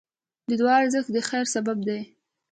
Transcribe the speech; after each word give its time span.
د 0.49 0.51
دعا 0.61 0.75
ارزښت 0.81 1.09
د 1.13 1.17
خیر 1.29 1.45
سبب 1.55 1.77
دی. 1.87 1.99